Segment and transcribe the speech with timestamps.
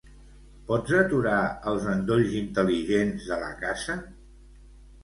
[0.69, 1.41] Pots aturar
[1.73, 4.03] els endolls intel·ligents de la casa?